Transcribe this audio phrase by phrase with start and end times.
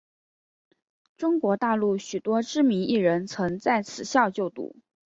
[1.15, 4.75] 中国大陆许多知名艺人曾在此校就读。